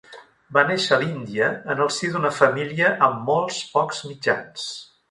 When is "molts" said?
3.31-3.65